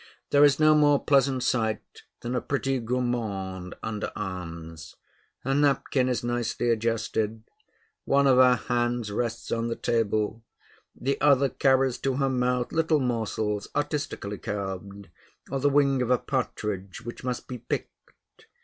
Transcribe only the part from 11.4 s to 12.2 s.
carries to